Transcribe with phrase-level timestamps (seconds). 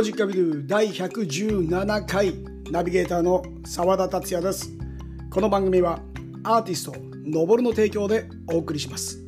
[0.00, 2.32] コジッカビル第117回
[2.70, 4.70] ナビゲーターの澤田達也です。
[5.28, 6.00] この番組は
[6.42, 6.94] アーティスト
[7.26, 9.22] のぼるの提供でお送りします。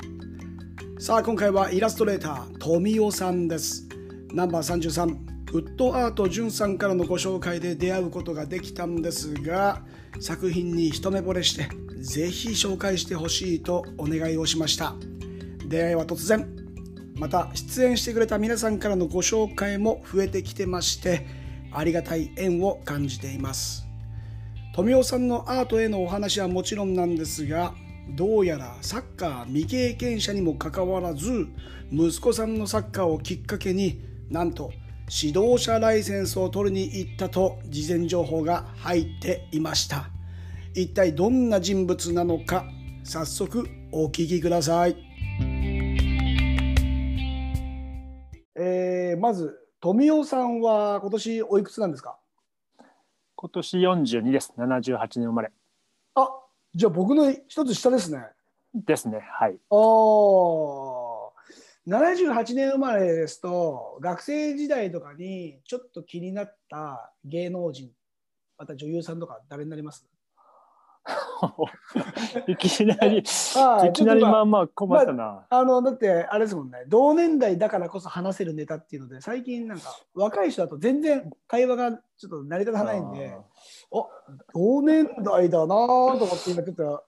[0.97, 3.87] さあ今回はイラストレーター富尾さんです。
[4.33, 9.83] ナンバー33フットアートじゅんさんからのご紹介で出会うことができたんですが
[10.19, 11.69] 作品に一目惚れして
[12.01, 14.95] ぜひ紹介してほしいとお願いをしました。
[15.67, 16.52] 出会いは突然。
[17.23, 21.25] また出演してくれた皆さんからのご紹介も増えてきてまして
[21.71, 23.87] ありがたい縁を感じています。
[24.75, 27.75] 富雄さんのアートへのお話はもちろんなんですが
[28.09, 31.47] どうやらサッカー未経験者にもかかわらず
[31.93, 34.73] 息子さんのサッカーをきっかけになんと
[35.09, 40.09] 指導者ライセンスを取りに行ったと事前情報が入っていました。
[40.75, 42.65] 一体どんな人物なのか
[43.05, 45.12] 早速お聞きください。
[49.23, 52.17] まず富雄さんは今年おいくつなんですか？
[53.37, 54.51] 今年42です。
[54.57, 55.49] 78年生まれ。
[56.15, 56.27] あ
[56.75, 58.21] じゃあ僕の一つ下ですね
[58.75, 59.21] ですね。
[59.21, 59.57] はい。
[59.69, 61.31] お
[61.87, 67.91] 78年生まれですと学生時代とかにちょっと気になった芸能人
[68.57, 70.05] また女優さんとか誰になります？
[72.47, 73.23] いきなり、い
[73.57, 75.45] はいきなりまあまあ困ったな。
[75.49, 76.85] あのだってあれですもんね。
[76.87, 83.37] 同年代だからこそ話せるネタっていうので最近なんか若い人だと全然会話がちょっと成り立たないんで
[83.91, 84.09] お
[84.53, 85.67] 同年代だなぁ
[86.17, 87.03] と思って今ちょっと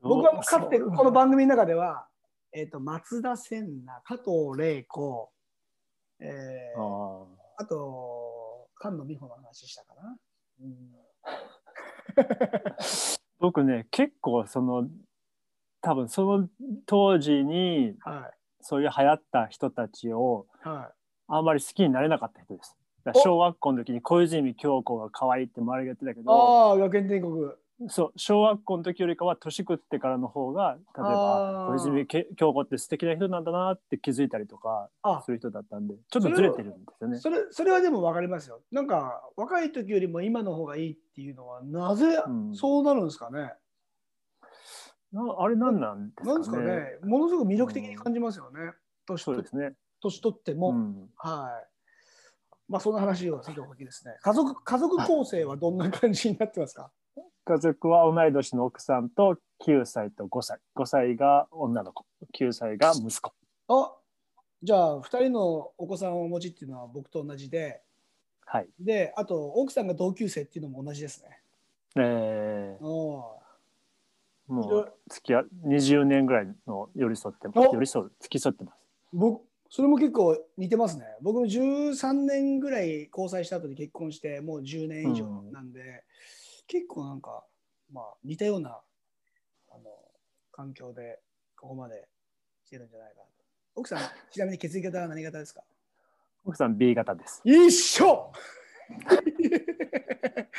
[0.00, 2.06] 僕はかつてこの番組の中では、
[2.52, 5.30] えー、と松田千奈加藤玲子、
[6.20, 7.24] えーあ
[7.60, 10.16] あと菅野美穂の話したかな、
[10.62, 10.70] うん。
[10.70, 11.07] ー
[13.38, 14.88] 僕ね、結構その、
[15.80, 16.48] 多分その
[16.86, 18.30] 当時には
[18.60, 20.68] そういう流行った人たちをい。
[20.68, 20.92] は
[21.28, 22.76] あんまり好きになれなかった人です。
[23.14, 27.50] 小学校の時に小泉京子が可愛いって周りが言ってたけい、ど、ああ学園天国
[27.86, 35.22] そう小学校の時よりかは年食ってからの方が例えば小泉京子って素敵な人なんだなって気づいたりとかあ。
[35.24, 37.18] する人だったんでちょっとずれてるんですよね。
[37.18, 38.62] それそれはでも分かりますよ。
[38.72, 42.54] なんか若い時よりも今の方がいいっていうのはなぜうん。
[42.56, 43.52] そうなるんですかね、
[45.12, 46.32] なあれなんなんですかね。
[46.32, 46.98] なんですかね？
[47.04, 48.72] ものすごく魅力的に感じますよね、
[49.06, 49.74] 年とそうですね。
[50.02, 51.68] 年取っても、うん、はい。
[52.68, 54.16] まあそんな話をさておきですね。
[54.20, 56.90] 家族家族構成はどんな感じになってますか？
[57.48, 60.58] 家族は同い年の奥さんと9歳と5歳。
[60.76, 62.04] 5歳が女の子。
[62.38, 63.32] 9歳が息子。
[63.68, 63.94] あ
[64.62, 67.80] じゃあ2人のお子さんをお持ちっていうのは僕と同じで。
[68.44, 68.68] はい。
[68.78, 71.40] であと奥さんが同級生っていうのも同じですね。
[71.96, 73.40] えー、お
[74.46, 77.58] もう付き合20年ぐらいの寄り添ってます。
[77.60, 77.72] お。
[77.72, 78.78] 寄り添う付き添ってます。
[79.14, 81.04] 僕それも結構似てますね。
[81.22, 86.04] 僕も13年ぐらい交際した後に結婚してもう10年以上なんで、
[86.68, 87.44] 結構なんか、
[87.92, 88.78] まあ、似たような
[89.70, 89.84] あの
[90.52, 91.18] 環境で
[91.56, 92.06] ここまで
[92.66, 93.30] 来てるんじゃないかなと。
[93.74, 95.64] 奥さん、 ちなみに血液型は何型ですか？
[96.44, 97.40] 奥さん B 型です。
[97.44, 98.32] 一緒！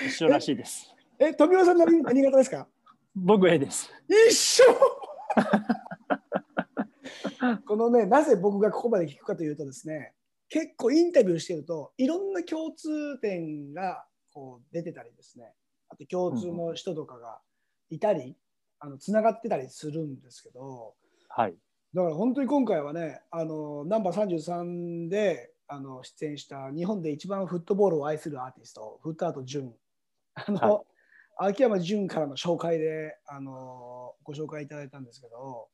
[0.06, 0.94] 一緒らしいです。
[1.20, 2.68] え、富尾さん何何型ですか？
[3.16, 3.92] 僕 A です。
[4.08, 4.64] 一緒！
[7.66, 10.14] このねなぜ僕がここまで聞くかというとですね
[10.50, 15.54] 結構インタビューしてるといろんな共通点がこう出てたりですね
[15.90, 17.40] あと共通の人とかが
[17.90, 18.36] いたり、
[18.80, 20.94] あのつながってたりするんですけど
[21.30, 21.56] はい。
[21.94, 29.74] だから本当に今回はねあのナンバー33であの出演した日本で一番フットボールを愛するアーティストフットアート潤
[30.36, 30.82] あの、は
[31.38, 35.68] 秋山潤からの紹介であのご紹介いただいたんですけど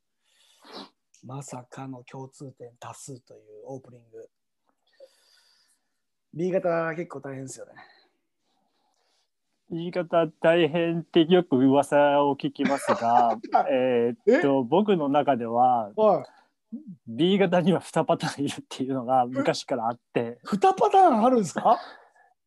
[1.23, 4.29] まさかの共通点多数というオープニング。
[6.33, 7.71] B 型結構大変ですよね
[9.71, 13.37] 言い方大変ってよく噂を聞きますが
[13.71, 15.91] えーっと僕の中では
[17.07, 20.39] B 型には2パターンいるっていうのが昔からあって。
[20.45, 21.79] 2パターンあるんですか？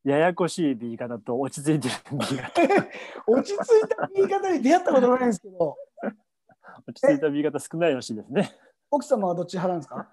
[0.05, 2.87] ややこしい B 型と落ち着いてる B 型。
[3.27, 5.77] 落ち着いた B 型に出会ったことないんですけど。
[6.87, 8.51] 落ち着いた B 型少ないらしいですね。
[8.91, 10.09] 奥様はどっち派なんですか？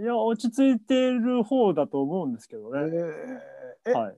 [0.00, 3.12] いや落ち着いてる方だと思うんですけどえね、ー
[3.86, 3.92] え？
[3.92, 4.16] はい、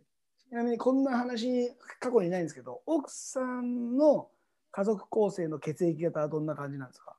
[0.51, 1.71] ちなみにこんな話
[2.01, 4.29] 過去にないんですけど奥さんの
[4.73, 7.15] 家族構成の血液型はどんな感じなんですか？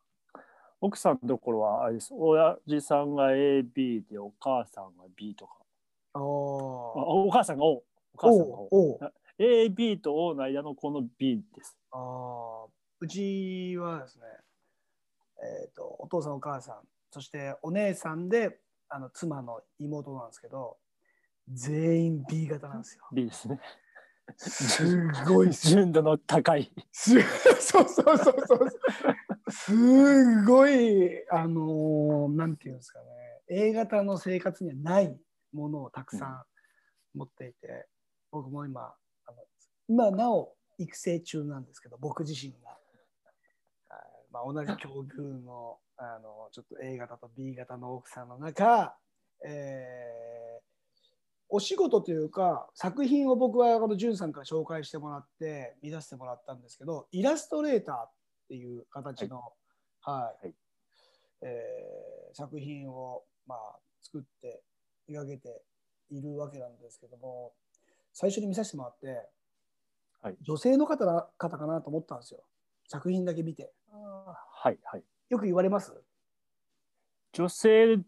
[0.82, 2.14] 奥さんのところはあれです。
[2.14, 5.54] 親父さんが AB でお母さんが B とか。
[6.14, 7.84] ああおお母さんが O
[8.14, 9.00] お母さんが O お
[9.40, 11.78] AB と O の間のこの B です。
[11.92, 12.68] あー。
[13.00, 14.24] うちはですね、
[15.42, 16.76] えー、とお父さんお母さん
[17.12, 20.78] そしてお姉さんであの妻の妹なんですけど
[21.50, 23.04] 全員 B 型なんですよ。
[23.12, 23.60] B ですね。
[24.38, 24.98] す
[25.28, 26.72] ごい純度の高い。
[26.92, 27.20] す
[27.60, 28.70] そうそうそうそう
[29.52, 33.06] すごいあのーなんていうんですかね
[33.48, 35.20] A 型の生活にはない
[35.52, 36.46] ものをたくさん
[37.14, 37.88] 持っていて、
[38.32, 38.96] 僕も今
[39.26, 39.44] あの
[39.90, 44.00] 今なお育成中なんですけど僕自身が、はい
[44.32, 48.98] まあ、同じ境遇のあのちょっと A 型と B 型の奥さんの中、
[49.46, 50.71] えー
[51.54, 58.12] お仕事というか作品を僕はこのんさんから紹介してもらって見出してもらったんですけどイラストレーターっ
[58.48, 59.42] ていう形の、
[60.02, 60.46] はい。
[60.46, 60.56] はい。
[61.42, 64.64] えー作品を、まあ、作って
[65.10, 65.62] 描けて
[66.10, 67.52] いるわけなんですけども
[68.14, 69.28] 最初に見させてもらって、
[70.22, 70.38] はい。
[70.42, 72.42] 女性の方な方かなと思ったんですよ。
[72.88, 73.74] 作品だけ見て。
[73.92, 75.04] はいはい。
[75.30, 75.94] よく言われます？
[77.34, 78.00] 女性っ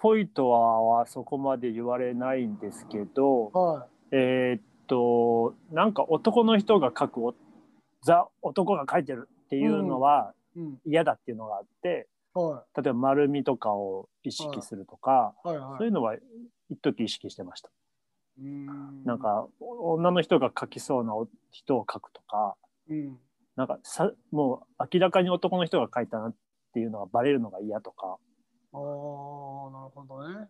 [0.00, 7.34] ぽいとはそこまで言われないんですけど、はえーっとなんか男の人が描くお
[8.02, 10.78] ザ男が描いてるっていうのはいうん。
[10.84, 15.48] 嫌だっていうのがあって、は例えば丸みとかを意識するとか、い。
[15.48, 15.58] はい。
[15.58, 15.78] はい。
[15.78, 16.16] そういうのは
[16.70, 17.70] 一時意識してました。
[18.42, 19.04] ん。
[19.04, 22.56] なんかお女の人が描きそうなお人を描くとか
[22.88, 23.18] うん。
[23.56, 26.34] なんかさもう明らかに男の人が描いたなっ
[26.72, 28.16] ていうのがバレるのが嫌とか
[28.72, 30.48] ああ、なるほどね。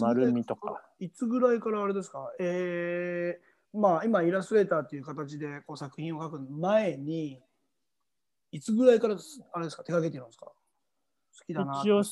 [0.00, 0.82] 丸みとか。
[0.98, 2.32] いつぐらいからあれですか？
[2.40, 7.42] えー、まあ今イラストレーターっていう形でこう作品を描く前に、
[8.50, 9.16] いつぐらいから
[9.52, 9.84] あれですか？
[9.84, 10.46] 手掛けてるんですか？
[10.46, 10.54] 好
[11.46, 11.80] きだな。
[11.84, 12.02] 一応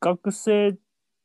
[0.00, 0.76] 学生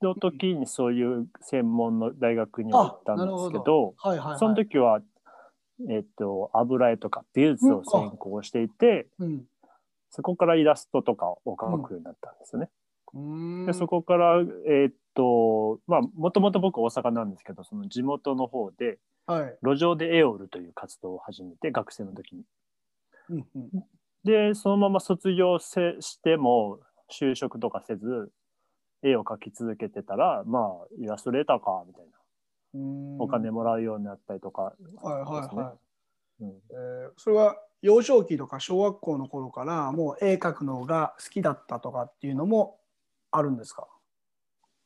[0.02, 4.40] の時にそういう専門の大学には行ったんですけどはいはい、はい。
[4.40, 5.02] その時は、
[5.90, 9.44] えっと油絵とか美術を専攻していて、うん。
[10.12, 12.70] そこからイラストとかを描くようになったんですよね。
[13.66, 19.58] でそこからえっとまあもともと僕大阪なんですけどその地元の方ではい。
[19.62, 22.44] 路上で絵を売るという活動を始めて学生の時に。
[23.30, 23.70] うんうん。
[24.24, 26.80] でそのまま卒業せしても
[27.12, 28.32] 就職とかせず
[29.04, 35.76] 絵を描き続けてたらまあイラストレーターかみたいなお金もらうようになったりとか、はいはいは
[36.40, 36.44] い。
[36.44, 42.78] うん、えーそれは幼少期とか小学校の頃からもう絵描くのが好きだったとかっていうのも
[43.32, 43.88] あるんですか、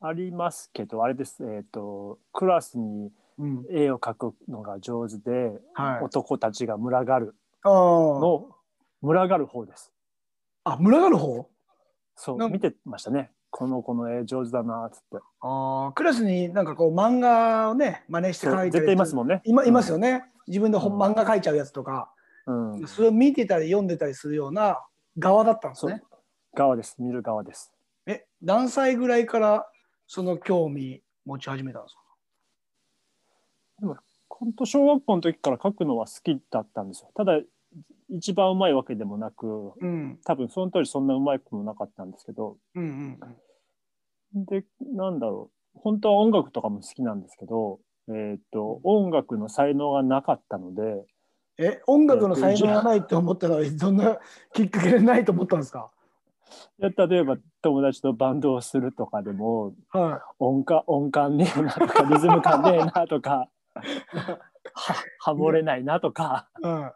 [0.01, 1.43] ありますけどあれです。
[1.43, 6.03] えっ、とクラスにうん、絵を描くのが上手で、はい。
[6.03, 7.71] 男たちが群がるあー。
[7.71, 8.49] の
[9.01, 9.91] 群がる方です。
[10.63, 11.49] あ、群がる方？
[12.15, 13.31] そう見てましたね。
[13.49, 15.17] この子の絵上手だなっつって。
[15.41, 19.41] あークラスになんかこう漫画をね真似して描いて絶対いますもんね。
[19.45, 20.25] いまいますよね。
[20.45, 21.01] 自分で本うん。
[21.01, 22.13] 漫画描いちゃうやつとか、
[22.45, 24.85] うん、うん、それを見てたり読んでたりするような
[25.17, 26.03] 側だったんですね。
[26.53, 26.97] 側です。
[26.99, 27.72] 見る側です
[28.05, 29.67] え、何歳ぐらいから
[30.07, 32.01] その興味持ち始めたんですか？
[34.29, 37.11] 本当小学校の時から描くのは好きだったんですよ。
[37.15, 37.39] ただ
[38.09, 40.19] 一番うまいわけでもなくうん。
[40.25, 42.57] 多分その当時そんなうまい子もなかったんですけど。
[42.75, 42.85] うんう
[44.45, 44.65] んで
[44.95, 45.79] なんだろう。
[45.79, 47.79] 本当は音楽とかも好きなんですけど
[48.09, 51.05] えっ、と音楽の才能がなかったので。
[51.59, 54.17] え、音楽の才能がないって思ったのはどんな
[54.53, 55.91] きっかけでないと思ったんですか？
[56.79, 63.49] 例えば友達とバンドをするとかでもは音感音感ねえなとかリズム感ねえなとか
[64.73, 66.49] はハモれないなとか。
[66.63, 66.67] い。
[66.67, 66.95] は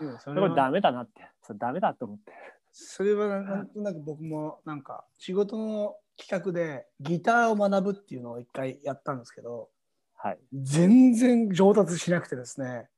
[0.00, 0.04] い。
[0.04, 1.28] いやそそれはれはダメだなって。
[1.42, 2.32] それダメだと思って。
[2.72, 9.68] それはなんとなく僕もなんか仕事の企画でギターを学ぶっていうのを一回やったんですけど
[10.14, 10.38] はい。
[10.52, 12.88] 全然上達しなくてですね。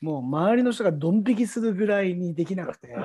[0.00, 2.96] もう周りの人がドン引きするぐらいにできなくて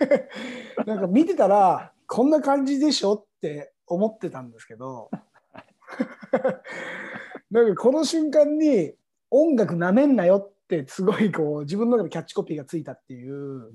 [0.86, 5.10] なんか見てたらこんな感じでしょって思ってたんですけど
[7.50, 8.94] なんかこの瞬間に
[9.30, 13.72] 音楽なめんなよってすごいこう自分の中でキャッチコピーがついたっていう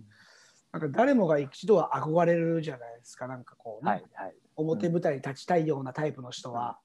[0.72, 4.36] なんか誰もが一度は憧れるじゃないですかなんかこうね、はいはい。
[4.58, 6.80] 表舞台に立ちたいようなタイプの人は。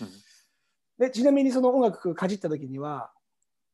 [0.00, 0.08] うん。
[0.98, 3.12] でちなみにその音楽かじった時には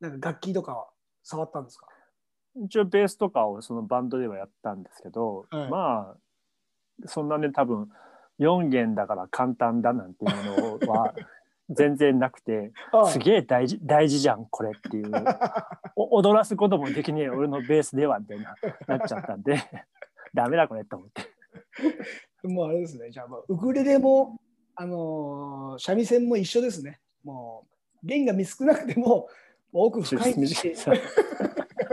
[0.00, 0.88] なんか楽器とかは
[1.22, 1.86] 触ったんですか？
[2.56, 5.70] 一応ベースとかをそのバンドではやったんですけど、はい。
[5.70, 6.16] まあ
[7.06, 7.88] そんなね多分
[8.38, 11.14] 4弦だから簡単だなんていうのは
[11.70, 12.72] 全然なくて
[13.10, 15.10] すげえ大事大事じゃんこれっていう
[15.96, 18.54] お踊らすこともできねえ俺のベースではみたいな
[18.86, 19.58] なっちゃったんで
[20.34, 21.22] ダメだこれと思って。
[22.46, 23.10] もうあれですね。
[23.10, 24.38] じゃあもうウクレレも
[24.74, 27.00] あのー三味線も一緒ですね。
[27.22, 27.66] も
[28.02, 29.28] う弦が見少なくても
[29.72, 30.74] 奥深いし、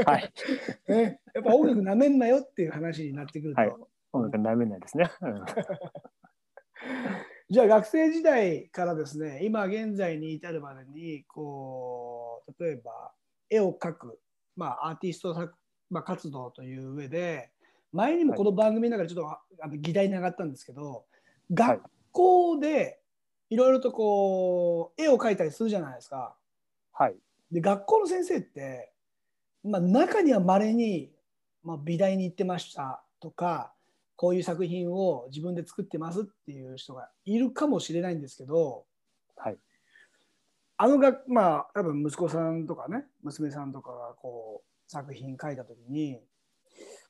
[0.06, 0.32] はい。
[0.88, 3.74] ね、やっぱ音楽なめんなよっていう話になってくると、はい。
[4.14, 5.44] 音楽ダメないですね、うん。
[7.50, 13.14] じゃあ学生時代からですね今現在に至るまでにこう例えば
[13.50, 14.20] 絵を描く、
[14.56, 15.54] まあ、アーティスト作、
[15.90, 17.52] まあ、活動という上で
[17.92, 21.04] 前にもこの番組の中でちょっと、あの議題に上がったんですけど
[21.54, 23.02] 学校で
[23.50, 26.38] いろいろとこう絵を描いたりするじゃないですか。
[26.94, 27.18] はい、
[27.52, 28.91] で学校の先生って、
[29.64, 31.12] まあ、中にはまれに、
[31.64, 33.74] まあ、美大に行ってましたとか
[34.16, 38.86] こういう作品を自分で作ってますっていう人がいるかもしれないんですけど
[39.44, 39.58] はい、
[40.78, 46.20] あのがまあ多分息子さんとかね娘さんとかがこう作品書いた時に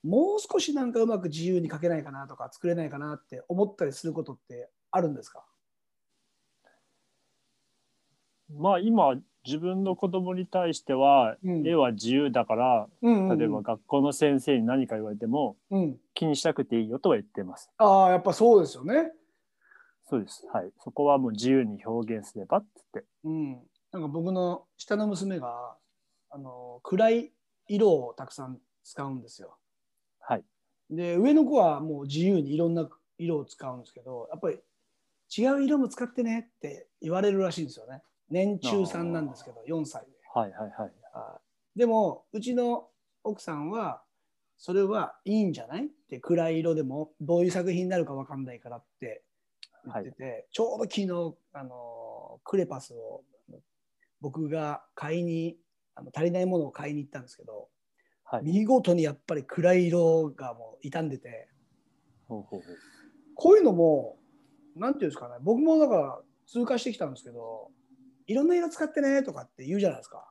[0.01, 5.43] もう少しなんかうまく自由に書けないかなとか作れないかなって思ったりすることってあるんですか？
[8.57, 17.69] まあ今自分の子供に対しては、うん絵は自由だからうんうんうん例えば学校の先生に何か言われてもうん、気にしなくていいよとは言ってます。
[17.77, 19.11] ああやっぱそうですよね。
[20.09, 20.45] そうです。
[20.51, 20.71] はい。
[20.83, 23.05] そこはもう自由に表現すればっつって。
[23.23, 23.59] うん、
[23.91, 25.75] なんか僕の下の娘が
[26.29, 27.31] あの暗い
[27.67, 29.57] 色をたくさん使うんですよ。
[30.19, 30.43] はい。
[30.89, 34.57] で上の子はもう自由にいろんな色を使うんですけどやっぱり
[35.35, 38.01] 違う色も使ってねって言われるらしいんですよね。
[38.31, 40.07] 年中さんなんですけど4歳で。
[40.33, 40.91] はいはいはい。
[41.13, 41.39] あ
[41.75, 42.87] でもうちの
[43.23, 44.01] 奥さんは
[44.57, 49.23] それはいいんじゃないって暗い色でもどういう作品になるか分かんないからって
[49.85, 53.23] 言ってて、ちょうど昨日あのクレパスを
[54.21, 55.57] 僕が買いに
[55.95, 57.69] あの足りないものを買いに行ったんですけど、
[58.23, 58.43] はい。
[58.43, 61.49] 見事にやっぱり暗い色がもう傷んでて
[62.27, 62.77] ほうほうほう
[63.35, 64.17] こういうのも
[64.75, 67.71] なんていうんですかね僕もだから通過してきたんですけど
[68.27, 70.29] いろんな色使ってねとかって言うじゃないですか。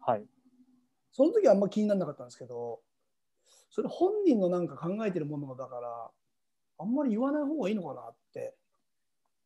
[0.00, 0.24] はい。
[1.12, 2.80] その時はあんま気にならなかったんですけど、
[3.70, 6.10] それ本人のなんか考えてるものだから、
[6.78, 8.54] あんまり言わない方がいいのかなって。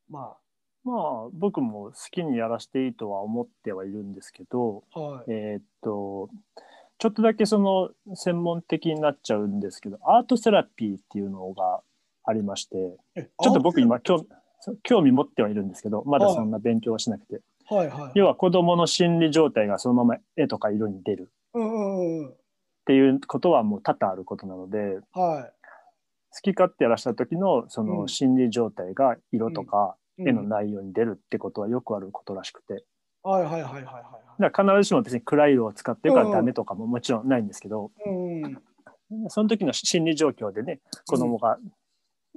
[0.08, 0.36] ま
[0.84, 5.24] まあ僕も好きにやらせていいとは思ってはいるんですけど、あ、はい。
[5.28, 6.30] えーっと
[6.98, 11.80] ちょっとだけその専門的になっちゃうんですけどアートセラピーっていうのが
[12.24, 12.76] ありまして
[13.14, 17.90] えちょっと僕今あ興味興味持ってはいるんですけどまだそんな勉強はしなくて、はいはい。
[18.14, 22.28] 要は子どもの心理状態がそのまま絵とか色に出るうんうんうん。
[22.28, 22.34] っ
[22.86, 25.50] ていうことはもう多々あることなのでは
[26.30, 30.28] 好き勝手やらした時のそうのん心理状態が色とかい。
[30.28, 32.84] 絵のうん内容に出るってことはよくあることらしくて
[33.22, 34.00] はいはいはいはいは
[34.38, 34.42] い。
[34.42, 38.62] だから必ずしも別に暗い色を使ってるからダメとかももちろんないんですけど、うんうん。
[39.28, 41.58] その時の心理状況でね子供が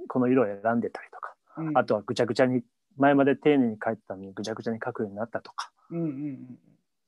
[0.08, 2.62] この色を選んでたりとか、うんあとはぐちゃぐちゃに
[2.96, 6.58] 前まで丁寧に描いてたのにぐちゃぐちゃに描くようになったとかうんうん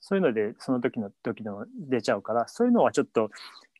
[0.04, 3.30] そういうのでその時の時の出ちゃうからそういうのはちょっと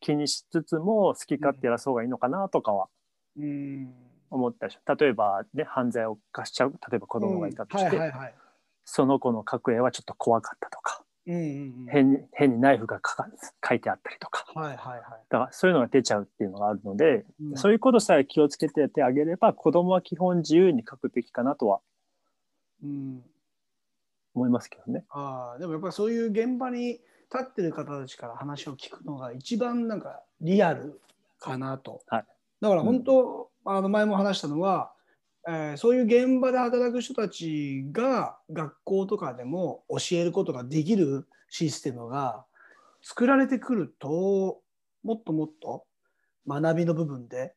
[0.00, 2.88] 気にしつつも好き勝手やらそうがいいのかなとかは
[3.36, 3.44] うん。
[3.44, 3.94] うん。
[4.30, 8.34] 思ったりし例えば、ね、犯罪を犯しちゃう例えば子供がいたとして、はいはいはい。
[8.84, 11.44] その子の描く絵はちょっと怖かったとかうんうんう
[11.84, 11.86] ん。
[11.90, 13.28] 変に変にナイフが描か
[13.60, 15.02] 描いてあったりとかはいはいはい。
[15.28, 21.80] だからそういうのが出ちゃうっていうのがあるので、うんそういうことさえ気をつけてやってあげれば子供は基本自由に描くべきかなとは
[22.82, 23.22] うん。
[24.34, 25.04] 思いますけどね。
[25.10, 27.02] ああ、でもやっぱりそういう現場に立
[27.42, 31.00] ってる方たちから話を聞くのが一番なんかリアル
[31.38, 32.02] かなと。
[32.06, 32.24] はい
[32.62, 34.92] だから本当、あの前も話したのは、
[35.48, 42.44] えーそういう現場で働く人たちが学校とかでも教えることができるシステムが
[43.02, 44.60] 作られてくると
[45.02, 45.84] もっともっと
[46.46, 47.56] 学びの部分で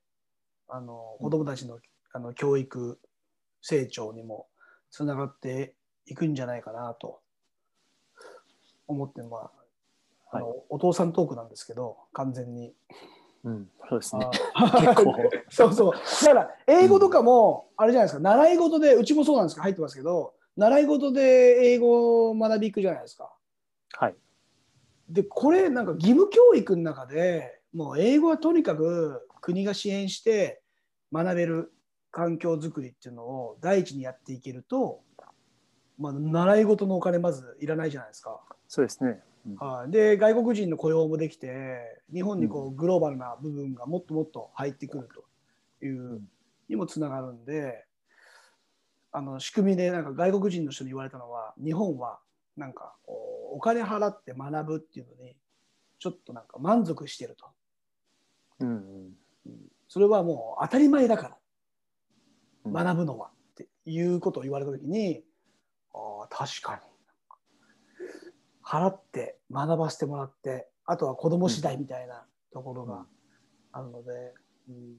[0.67, 1.77] あの子どもたちの
[2.11, 2.99] あの教育
[3.61, 4.47] 成長にも
[4.95, 5.75] つながって
[6.05, 7.19] いくんじゃないかなと
[8.87, 9.51] 思ってま
[10.31, 12.73] ああの、お父さんトークなんですけど完全に。
[13.43, 14.25] うん、そうですね。
[14.53, 15.15] あ結構
[15.51, 15.93] そうそう。
[16.23, 21.21] だから英語とかもあれじゃないですか、習い事でうちもそうなんですけど入ってますけど習い事で
[21.73, 23.33] 英語を学び行くじゃないですか。
[23.91, 24.15] はい。
[25.09, 30.61] でこれなんか義務教育の中でもう英語はとにかく国が支援して
[31.11, 31.73] 学べる
[32.15, 35.01] 環境づくりっていうのを第一にやっていけると、
[35.99, 38.39] まあ、習い事のお金まずいらないじゃないですか。
[38.69, 39.19] そうですね。
[39.45, 39.55] うん。
[39.57, 45.09] はい、で外国人の雇用もできて日本にこうグローバルな部分がもっともっと入ってくる
[45.81, 46.21] という
[46.69, 47.83] にもつながるんで
[49.11, 52.19] あの仕組みでなんか外国人の人に言われたのは日本は
[52.55, 55.35] なんかお金払って学ぶっていうのに
[55.99, 57.45] ちょっとなんか満足してると。
[58.61, 59.11] うん
[59.89, 61.29] それはもう当たり前だから。
[61.29, 61.44] うん
[62.65, 65.23] 学ぶのはっていうことを言われた時に
[65.93, 66.81] ああ確かに。
[68.63, 73.05] 払って学ばせてもらってあとは子供次第みたいなところが
[73.71, 74.33] あるので、
[74.69, 74.95] うん。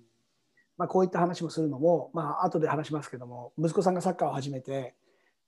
[0.78, 4.94] まあ、こういった話もするのも、まあ後で話しますけども息子さんがサッカーを始めて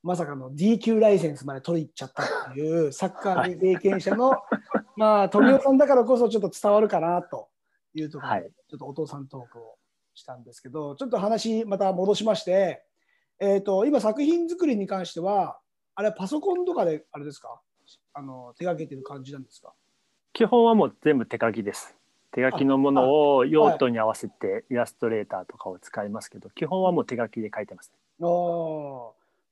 [0.02, 4.32] まさかの D 級ライセンスまで取りに行っちゃったっていう サッカー経験者の、
[4.96, 7.48] まあ富雄さんだからこそちょっと伝わるかなと
[7.94, 9.77] いうところで、ちょっとお父さんトークを
[10.18, 12.82] したんですけどちょっと話また戻しまして、
[13.40, 15.58] えー、と今作品作りに関しては
[15.94, 17.60] あれはパソコンとかであれですか？
[18.12, 19.72] あの手がけてる感じなんですか？
[20.32, 21.96] 基本はもう全部手書きです。
[22.30, 28.24] 手書きのものを用途に合わせてイラストレーターとかを使いますけど、基本はもう手書きで書いてます、あ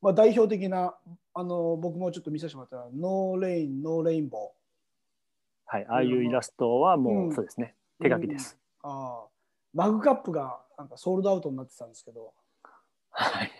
[0.02, 0.94] まあ、代表的な
[1.32, 4.50] あの僕もちょっと見させてもらったら「No Rain No Rainbow」
[5.66, 7.74] はいああいうイラストはもう、そうですね。
[8.00, 9.24] 手書きです、うん、あ
[9.76, 12.32] マグカップがなんか sold out になってたんですけど
[13.10, 13.50] はい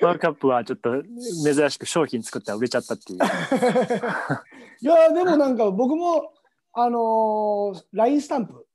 [0.00, 1.02] マグカップはちょっと
[1.44, 3.18] 珍しく商品作ったら売れちゃったっていう
[4.80, 6.32] いやでもなんか僕も
[6.76, 8.66] あのー、LINE スタンプ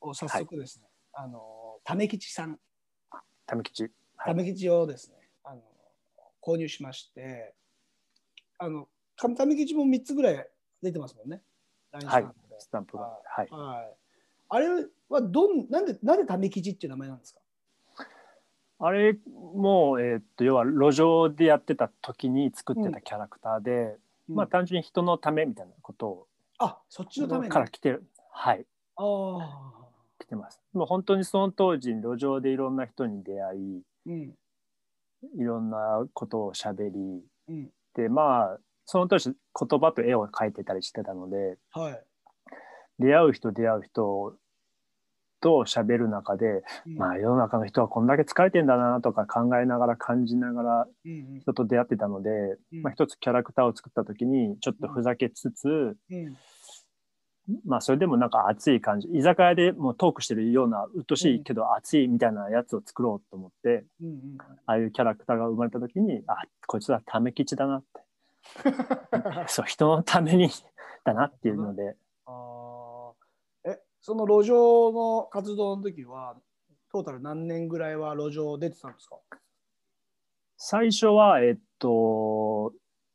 [0.00, 2.60] を早速ですね、はい、あのー、ため吉さん。
[3.44, 3.90] ため吉。
[4.24, 5.62] ため吉をですね、あの
[6.40, 7.54] 購入しまして、
[8.58, 10.48] あの、ため吉も3つぐらい
[10.80, 11.42] 出てますもんね。
[11.90, 12.54] LINE スタンプで。
[12.54, 13.02] はい、スタンプが。
[13.02, 13.48] はい。
[13.50, 13.96] はい、
[14.48, 14.68] あれ
[15.08, 17.40] はどん、なんで、なんでため吉っていう名前なんですか？
[18.80, 23.96] あれも、えー、っと要は路上でやってた時に作ってたキャラクターで、
[24.28, 26.26] うん、まあ単純に人のためみたいなことを
[26.58, 27.50] あそっちのために？
[27.50, 28.04] から来てる。
[28.30, 28.64] はい。
[28.96, 29.88] ああ
[30.20, 30.60] 来てます。
[30.72, 34.34] もう本当にその当時路上でいろんな人に出会い、うん、
[35.36, 42.00] いろんなことをしゃべり、うん、でまあその当時言葉と絵を描いてたりしてたので、はい、
[42.98, 44.34] 出会う人出会う人
[45.40, 50.86] と喋る中で、うん、まあ世の中の人はこんだけ疲れてんだなとか考えながら感じながら
[51.40, 52.30] 人と出会ってたので、
[52.72, 56.36] うん、まあ、一つキャラクターを作った時にちょっとふざけつつ、うん、
[57.64, 59.08] まあそれでもなんか熱い感じ。
[59.08, 64.20] 居酒屋でもうトークしてるようなうっとしいけど熱いみたいなやつを作ろうと思って、うんうん、
[64.66, 66.34] ああいうキャラクターが生まれた時にあ
[66.66, 68.02] こいつはため吉だなって。
[69.46, 70.48] そう人のために
[71.04, 71.96] だなっていうので。
[72.26, 72.67] あえ
[74.00, 76.36] その路上の活動の時は
[76.90, 79.16] トータル何年ぐらいは路上出てたんですか？
[80.56, 82.72] 最初はえっと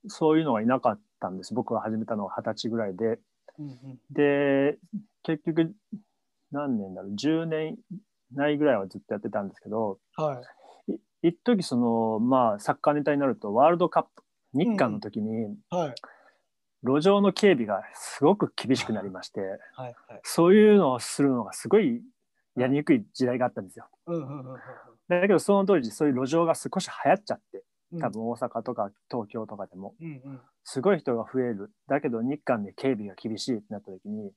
[0.07, 1.53] そういうのはいなかったんです。
[1.53, 3.19] 僕が始めたのは二十歳ぐらいで。
[3.59, 4.79] うんうん、で
[5.21, 5.75] 結局
[6.51, 7.77] 何年だろう？10年
[8.33, 10.41] ないぐらいはずっとやってたんですけど、は
[11.21, 15.57] い、一時そのまあサッカーネタになるとワールドカップ日韓の時に、うん。
[15.69, 15.95] はい、
[16.83, 22.01] 路上の警備がすごく厳しくなりまして、はいはい、そういうのをするのがすごい
[22.55, 23.87] やりにくい時代があったんですよ。
[25.07, 27.63] だけどその当時そういう路上が少し流行っちゃって
[27.99, 31.71] 多分大阪とか東京とかでも、うんうん、すごい人が増える。
[31.87, 34.31] だけど日韓で警備が厳しいってなった時に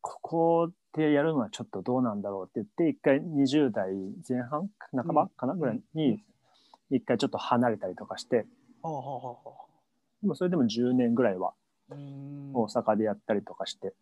[0.00, 3.90] ここでやるのはちょっとどうなんだろうって言って一回20代
[4.26, 6.22] 前半半ばかな、ぐらいに
[6.90, 8.46] 一回ちょっと離れたりとかして、
[10.22, 11.54] でもそれでも10年ぐらいは
[11.88, 13.94] 大阪でやったりとかして。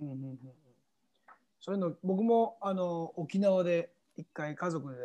[0.00, 0.38] うんうんうん、
[1.60, 4.96] そういうの僕もあの沖縄で一回家族で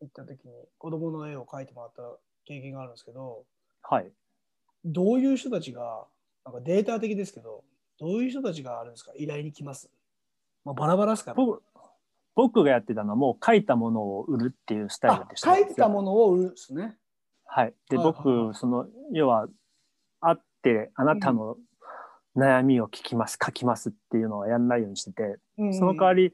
[0.00, 2.02] 行った時に子供の絵を描いてもらった
[2.44, 3.44] 経験があるんですけど、
[3.82, 4.10] はい、
[4.84, 6.04] どういう人たちが
[6.44, 7.64] なんかデータ的ですけど
[7.98, 9.12] どういう人たちがあるんですか？
[9.16, 9.88] 依頼に来ます、
[10.64, 11.44] まあ、バラバラですか、ね、
[12.34, 15.54] 僕がやってたのはもう書いたものを売るっていうスタイルでした。
[15.54, 16.96] 書いたものを売るんですね。
[17.46, 17.74] はい。
[17.88, 19.50] で、はい僕、はい、その要は会
[20.62, 21.56] ってあなたの
[22.36, 26.32] 悩みを聞きます、うん、書きますっていうのはやんないようにしてて、うん、その代わり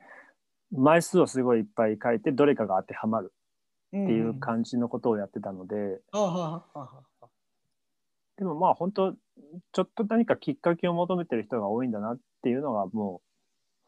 [0.70, 3.32] 枚数をすごいいっぱい書いてどれかが当てはまる
[3.88, 5.74] っていう感じのことをやってたので、
[8.36, 13.22] でもまあ本当ちょっと何かきっかけを求めてる人が多いんだなっていうのがも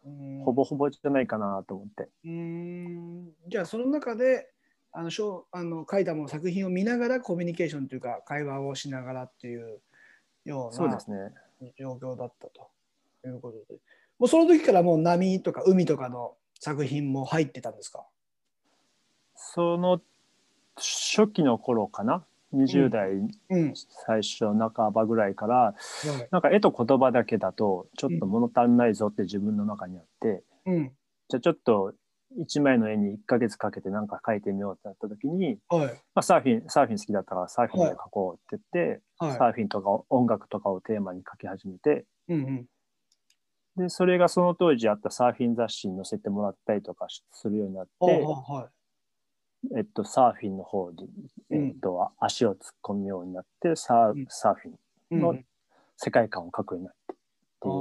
[0.07, 2.09] うほぼほぼじゃないかなと思って。
[2.25, 3.29] うん。
[3.49, 4.49] じゃあその中で
[4.93, 9.81] あの書あの書いたもの作品を見ながらコミュニケーションというか会話をしながらっていう
[10.45, 10.99] ような
[11.79, 12.71] 状況だったと
[13.27, 13.81] いうことで。
[14.19, 18.05] もうその時からもう波とか海とかの作品も入ってたんですか？
[19.35, 20.01] その
[20.77, 22.25] 初期の頃かな
[22.55, 23.13] ？20代
[24.07, 25.75] 最初半ばぐらいから、
[26.05, 30.93] うん、なんか絵と言葉だけだとちょっと物足んないぞって自分の中にあって、うん、
[31.29, 31.95] じゃあちょっと
[32.39, 42.67] 1枚の絵に1か月かけて何か描いてみようってなった時に、はい、まあ、サーフィンサーフィン好きだったからサーフィンで描こうって言って、はい、サーフィンとか音楽とかをテーマに描き始めて、うんうん。
[43.77, 48.69] でそれがその当時あったサーフィン雑誌に載せてもらったりとかするようになって、は
[49.73, 51.09] い、えっと、サーフィンの方に、
[51.51, 55.37] えっと、足を突っ込むようになってサー,、サーフィンの
[55.97, 57.17] 世界観を描くようになってっ
[57.61, 57.75] ていう。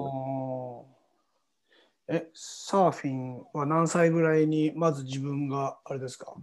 [2.12, 6.34] え、サーフィンは何歳ぐらいにまず自分があれですか？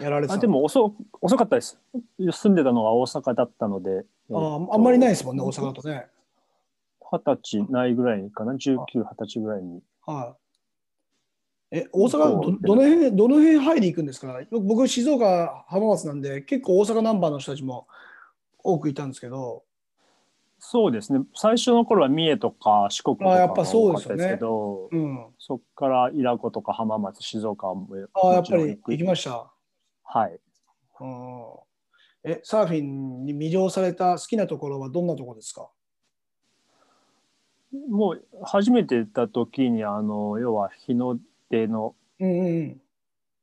[0.00, 1.78] やられてあでも遅遅かったです。
[2.18, 4.04] 住んでたのは大阪だったので。
[4.32, 6.08] ああんまりないですもんね、大阪だとね。
[7.00, 9.80] 二十歳ないぐらいかな、19、二十歳ぐらいに。
[10.04, 10.36] は
[11.70, 11.78] い。
[11.78, 14.40] え、大阪ど、どの辺、どの辺入り行くんですか？
[14.50, 17.86] 僕、静岡、浜松なんで、結構大阪ナンバーの人たちも
[18.58, 19.62] 多くいたんですけど。
[20.68, 21.20] そうですね。
[21.34, 29.48] 最初の頃は三重とか四国とかが多かったですけど、うん、そこから伊良湖とか浜松、静岡もあやっぱり行きました？
[30.02, 30.40] はい。
[31.00, 35.68] うん、え、サーフィンに魅了された好きなところはどんなところですか？
[37.88, 42.80] もう初めて行った時にあの要は日の出の、うんうん、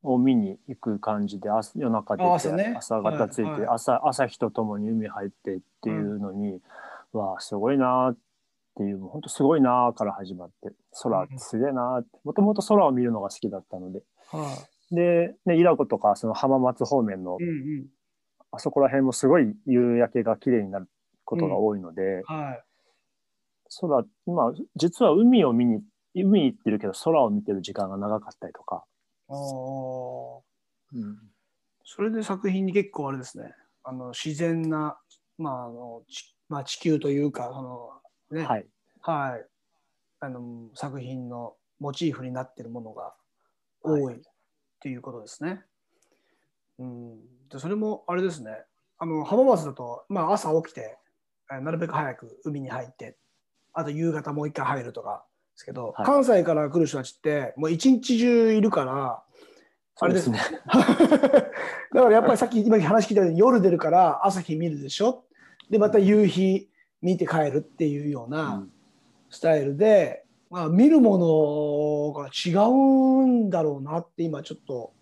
[0.01, 6.61] を見に行く感じで朝夜中出て朝,、ね、朝方ついて、はいはい、朝朝日とともに海入ってっていうのに、うん、
[7.17, 8.17] わあすごいなっ
[8.75, 10.71] ていう本当すごいなから始まって
[11.01, 14.57] 空すげえなってもともと空を見るのが好きだったので、は
[14.91, 17.51] い、で、ね、伊良湖とかその浜松方面の、うんう
[17.83, 17.85] ん、
[18.51, 20.87] あそこら辺もすごい夕焼けが綺麗になる
[21.25, 22.01] ことが多いので。
[22.01, 22.21] うん。
[22.23, 22.63] はい。
[23.81, 25.81] 空今実は海を見に
[26.13, 28.85] 海行ってるけど空を見てる時間が長かったりとか。
[29.29, 31.17] あ、うん、
[31.83, 33.55] それで作品に結構あれですね。
[33.83, 34.97] あの自然な、
[35.39, 37.89] まああのちまあ、地球というかあの、
[38.29, 38.45] ね。
[38.45, 38.65] はい、
[39.01, 39.45] はい、
[40.19, 43.15] あの作品のモチーフになってるものが
[43.81, 44.19] 多いっ
[44.79, 45.63] ていうことですね。
[46.77, 47.15] うん、
[47.49, 48.51] でそれもあれですね。
[48.99, 50.99] あの浜松だと、まあ、朝起きて
[51.49, 53.17] なるべく早く海に入って
[53.73, 56.05] あと夕方もう一回入るとかですけど、はい。
[56.05, 59.23] 関西から来る人たちってもう一日中いるから
[59.99, 60.39] あれですね。
[60.69, 61.49] だか
[61.93, 65.25] らやっぱりさっき今話聞いたように夜出るから朝日見るでしょ
[65.69, 66.69] でまた夕日
[67.01, 68.71] 見て帰るっていうよううなん。
[69.29, 71.17] スタイルで、まあ、見るも
[72.13, 74.93] のが違うんだろうなって今ちょっと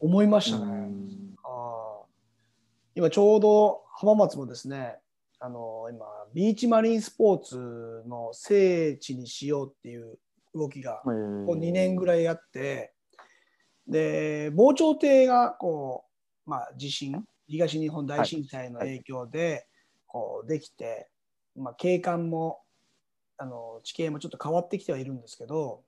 [0.00, 0.64] 思いましたね。
[0.64, 1.34] うん。
[1.44, 2.04] あー。
[2.96, 4.96] 今ちょうど浜松もですね
[5.38, 10.18] あの今ビーチマリンスポーツの聖地にしようっていう
[10.54, 11.46] 動きがえー。
[11.46, 12.92] こう2年ぐらいあって
[13.86, 16.04] で防潮堤がこ
[16.46, 19.66] う、まあ、地震東日本大震災の影響で
[20.16, 21.10] こうできて、
[21.54, 22.60] まあ、景観も
[23.36, 25.82] あの地形もちょっと変わってきてはいるんですけど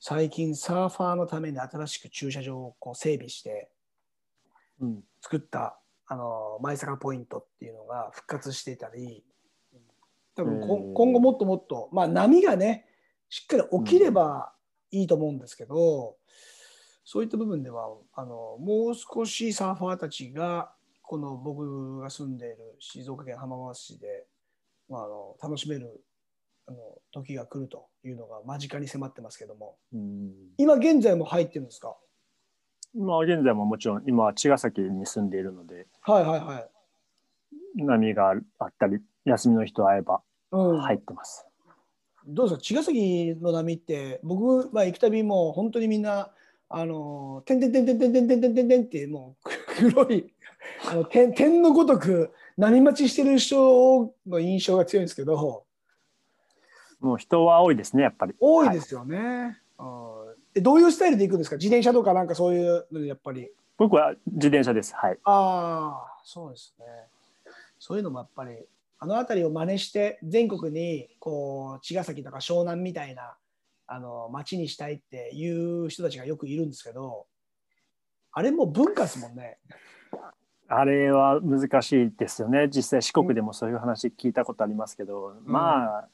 [0.00, 3.68] 最近サーファーのために新しく駐車場をこう整備して
[4.80, 5.02] うん。
[5.20, 9.22] 作ったあの舞坂ポイントっていうのが復活していたり
[10.36, 10.60] 多分
[10.94, 12.86] 今後もっともっと、まあ、波がね
[13.28, 14.52] しっかり起きれば
[14.90, 16.16] いいと思うんですけど、
[17.04, 20.73] そういった部分ではあのもう少しサーファーたちが
[21.06, 24.24] この僕が住んでいる静岡県浜松市で、
[24.88, 26.02] まあ、あの楽しめる
[26.66, 26.78] あの
[27.12, 29.76] 時が来るというのが間近に迫ってますけども。
[29.92, 30.32] うん。
[30.56, 31.94] 今現在も入ってるんですか？
[32.94, 36.70] まあ現在ももちろん今は茅ヶ崎に住んでいるのではいはいはい。
[37.84, 40.80] 波があったり休みの日と会えばうん。
[40.80, 41.46] 入ってます。
[42.26, 42.62] どうですか？
[42.62, 46.30] 茅ヶ崎の波って僕、まあ、行くたびもう本当にみんな
[46.70, 49.48] あの点々点々点々点々点々ってもう
[49.92, 50.33] 黒い
[50.88, 55.64] あの点点のごとく波待ちしてる人の印象が強いんですけど
[57.00, 58.34] もう人は多いですねやっぱり。
[58.38, 59.58] 多いですよね。
[59.78, 60.14] うん
[60.56, 61.56] えどういうスタイルで行くんですか？
[61.56, 63.50] 自転車とかなんかそういうのでやっぱり。
[63.76, 64.94] 僕は自転車です。
[64.94, 65.18] はい。
[65.24, 66.84] ああそうですね。
[67.80, 68.56] そういうのもやっぱり
[69.00, 73.34] あの辺りを真似して全国にこう茅ヶ崎とか湘南みたいな
[73.88, 77.26] あの町にしたいっていう人たちがよくいるんですけど
[78.32, 79.58] あれも文化ですもんね。
[80.76, 82.68] あれは難しいですよね。
[82.68, 86.08] 実際四国でもそういう話聞いたことありますけど、まあ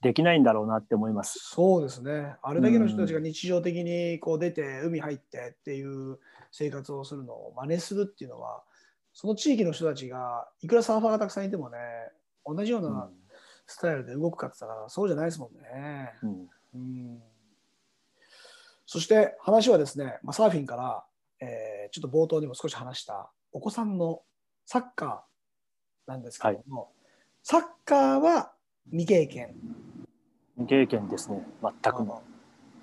[0.00, 1.38] できないんだろうなって思います。
[1.40, 2.36] そうですね。
[2.42, 6.18] あれだけの人たちが日常的にこう出て海入ってっていう
[6.50, 8.62] 生活をするのを真似するっていうのは
[9.12, 11.76] その地域の人たちがいくらサーファーがたくさんいてもね
[12.46, 13.10] 同じよううな
[13.66, 16.12] スタイルで動くかって言ったらそうじゃないですもんね。
[16.22, 16.78] んうんう
[17.16, 17.22] ん
[18.86, 21.04] そして話はですね、まあ、サーフィンから、
[21.40, 24.22] えーちょっと冒頭にも少し話したお子さんの
[24.64, 26.90] サッカーなんですけども、
[27.42, 28.52] サッカーは
[28.90, 29.54] 未経験。
[30.56, 32.22] 未経験ですね全くの。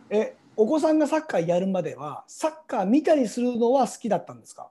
[0.10, 4.69] えお子さんがサッカーやるまではサッカー見たりするのは好きだったんですか？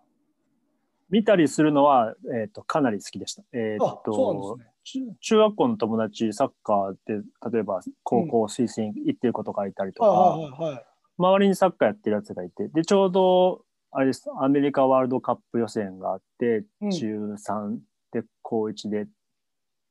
[1.08, 3.44] 見たりするのは、えー、とかなり好きでした。
[3.52, 4.72] えーあそうなんですね。
[4.84, 10.84] 中中学校の友達サッカーで例えば高校推薦行ってる子とかいたりとか、はいはいはいはい。
[11.18, 13.64] 周りにサッカーやってるやつがいてでちょうど
[13.96, 14.28] あれです。
[14.38, 16.90] アメリカワールドカップ予選があってうん。
[16.90, 17.78] 中3
[18.12, 19.08] で高1で,、はい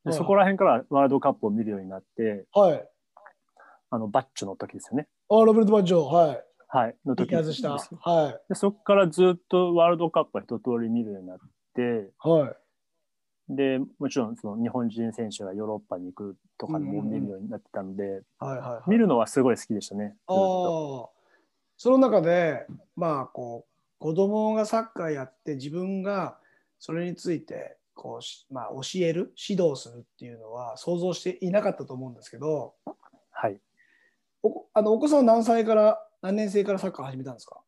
[0.04, 2.88] でそこら辺からワールドカップを見るようになってはい。
[3.90, 5.08] あのバッチョの時ですよね。
[5.28, 6.42] あロベルト・バッジョはい。
[6.68, 7.34] はい、の時。
[7.34, 7.72] 外した。
[7.72, 8.40] はい。
[8.48, 11.38] でそこからずっとワールドカップは一通り見るようになっ
[11.74, 12.48] ては
[13.48, 13.56] い。
[13.56, 18.90] でもちろんその日本人選手がヨーロッパに行くとかも見るようになってたので、はいはいはい。
[18.90, 20.14] 見るのはすごい好きでしたね。
[20.28, 21.10] あと。
[21.12, 21.16] あ
[21.76, 26.38] その中でまあこう子供がサッカーやって自分が
[26.78, 32.74] それについてこうし、まあ、教える指導するっていうのは想像していなかったと思うんですけど
[33.32, 33.60] はい、
[34.42, 37.60] おあのお子さんは何歳から何年生からサッカー始めたんですか？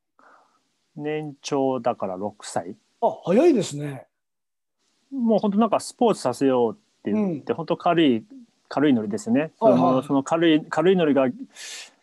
[0.97, 2.75] 年長だから6歳。
[3.03, 4.07] あ早いですね。
[5.12, 8.25] もう本当なんかスポーツさせようって言って、本当軽い
[8.69, 9.53] 軽いノリですよね。
[9.59, 10.07] その,、はいはい。
[10.07, 11.27] その軽い軽いノリが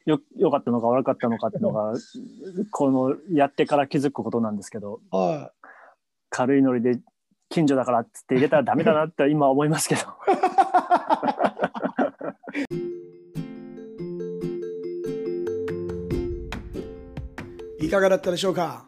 [0.06, 1.94] よ良かったのか悪かったのかっていうのが
[2.72, 5.02] このやってから気づくことなんですけど。
[5.12, 5.52] は
[6.30, 7.00] 軽いノリで
[7.50, 10.02] 近所だからっつって入れたらダメだなって今思いますけど。
[17.82, 17.86] い。
[17.86, 18.86] いかがだったでしょうか？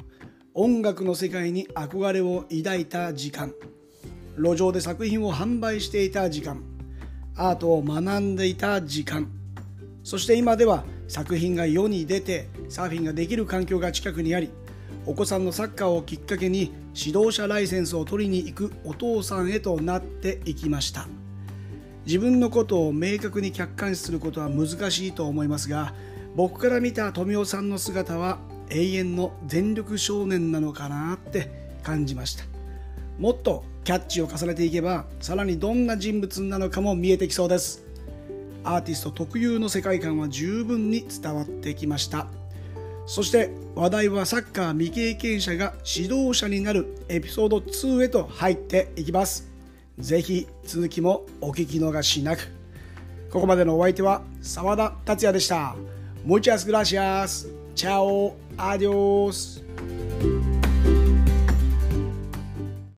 [0.53, 3.53] 音楽の世界に憧れを抱いた時間。
[4.37, 6.63] 路上で作品を販売していた時間。
[7.35, 9.31] アートを学んでいた時間。
[10.03, 14.49] そして今では作品が世に出てサーフィンができる環境が近くにあり
[15.05, 21.07] お子さんのサッカーをきっかけに指導者ライセンスを取りに行くお父さんへとなっていきました。
[22.05, 25.93] 自分のことを明確に客観視することは難しいと思いますが
[26.37, 28.39] 僕から見た富雄さんの姿は
[28.69, 31.49] 永遠の全力少年なのかなって
[31.83, 32.45] 感じました。
[33.19, 37.86] もっとキャッチを重ねていけばさらにどんな人物なのかも見えてきそうです。
[38.67, 42.27] アーティスト特有の世界観は十分に伝わってきました
[43.05, 49.49] そして話題はサッカー未経験者が指導者になるエピソード2へと入っていきます
[49.97, 52.51] ぜひ続きもお聞き逃しなく
[53.31, 55.75] ここまでのお相手は澤田達也でした
[56.27, 57.47] Muchas gracias.
[57.73, 58.35] Chao.
[58.57, 59.66] Adiós.